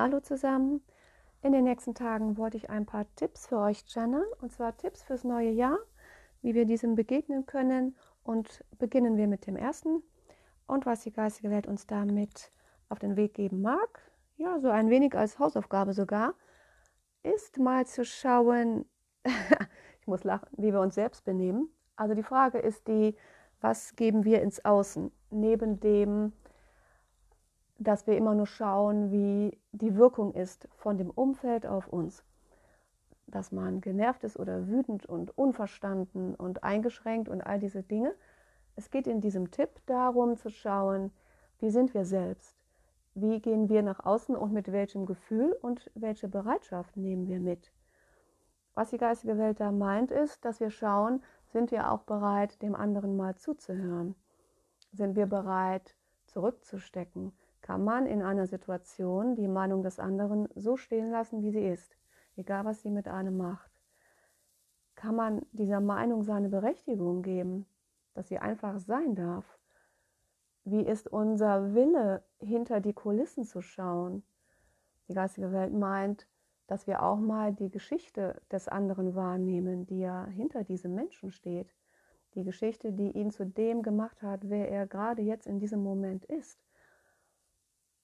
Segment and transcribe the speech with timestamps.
[0.00, 0.80] Hallo zusammen.
[1.42, 5.02] In den nächsten Tagen wollte ich ein paar Tipps für euch channeln, und zwar Tipps
[5.02, 5.76] fürs neue Jahr,
[6.40, 7.96] wie wir diesem begegnen können.
[8.22, 10.04] Und beginnen wir mit dem ersten
[10.68, 12.52] und was die geistige Welt uns damit
[12.88, 14.00] auf den Weg geben mag,
[14.36, 16.34] ja, so ein wenig als Hausaufgabe sogar,
[17.24, 18.84] ist mal zu schauen,
[20.00, 21.70] ich muss lachen, wie wir uns selbst benehmen.
[21.96, 23.16] Also die Frage ist die,
[23.60, 25.10] was geben wir ins Außen?
[25.30, 26.34] Neben dem,
[27.78, 32.24] dass wir immer nur schauen, wie die Wirkung ist von dem Umfeld auf uns.
[33.26, 38.14] Dass man genervt ist oder wütend und unverstanden und eingeschränkt und all diese Dinge.
[38.74, 41.12] Es geht in diesem Tipp darum zu schauen,
[41.60, 42.56] wie sind wir selbst?
[43.14, 47.72] Wie gehen wir nach außen und mit welchem Gefühl und welche Bereitschaft nehmen wir mit?
[48.74, 51.22] Was die geistige Welt da meint, ist, dass wir schauen,
[51.52, 54.14] sind wir auch bereit, dem anderen mal zuzuhören?
[54.92, 57.32] Sind wir bereit, zurückzustecken?
[57.60, 61.96] Kann man in einer Situation die Meinung des anderen so stehen lassen, wie sie ist,
[62.36, 63.70] egal was sie mit einem macht.
[64.94, 67.66] Kann man dieser Meinung seine Berechtigung geben,
[68.14, 69.58] dass sie einfach sein darf?
[70.64, 74.22] Wie ist unser Wille, hinter die Kulissen zu schauen?
[75.08, 76.26] Die geistige Welt meint,
[76.66, 81.74] dass wir auch mal die Geschichte des anderen wahrnehmen, die ja hinter diesem Menschen steht.
[82.34, 86.26] Die Geschichte, die ihn zu dem gemacht hat, wer er gerade jetzt in diesem Moment
[86.26, 86.60] ist.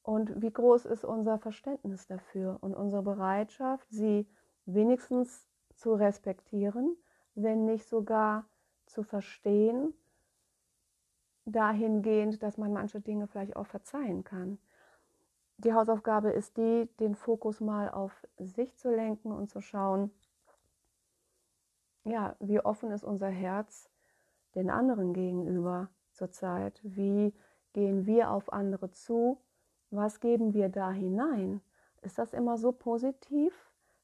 [0.04, 4.28] Und wie groß ist unser Verständnis dafür und unsere Bereitschaft, sie
[4.66, 6.94] wenigstens zu respektieren,
[7.34, 8.44] wenn nicht sogar
[8.84, 9.94] zu verstehen,
[11.46, 14.58] dahingehend, dass man manche Dinge vielleicht auch verzeihen kann.
[15.56, 20.10] Die Hausaufgabe ist die, den Fokus mal auf sich zu lenken und zu schauen,
[22.04, 23.88] ja, wie offen ist unser Herz
[24.54, 26.78] den anderen gegenüber zurzeit?
[26.82, 27.32] Wie
[27.72, 29.38] gehen wir auf andere zu?
[29.94, 31.60] Was geben wir da hinein?
[32.02, 33.52] Ist das immer so positiv?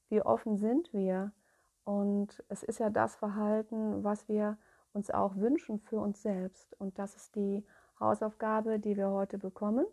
[0.08, 1.33] Wie offen sind wir?
[1.83, 4.56] Und es ist ja das Verhalten, was wir
[4.92, 6.80] uns auch wünschen für uns selbst.
[6.80, 7.64] Und das ist die
[7.98, 9.84] Hausaufgabe, die wir heute bekommen,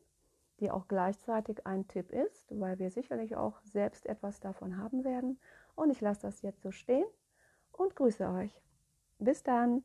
[0.60, 5.40] die auch gleichzeitig ein Tipp ist, weil wir sicherlich auch selbst etwas davon haben werden.
[5.74, 7.08] Und ich lasse das jetzt so stehen
[7.72, 8.62] und grüße euch.
[9.18, 9.84] Bis dann.